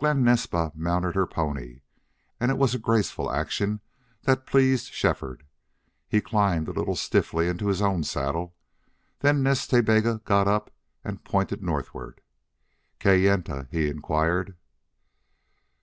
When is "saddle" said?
8.02-8.54